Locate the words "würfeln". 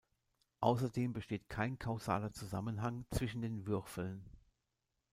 3.67-4.25